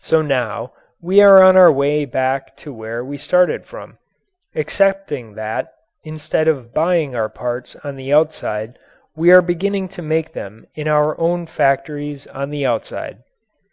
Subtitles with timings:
[0.00, 3.96] So now we are on our way back to where we started from
[4.52, 8.76] excepting that, instead of buying our parts on the outside,
[9.14, 13.22] we are beginning to make them in our own factories on the outside.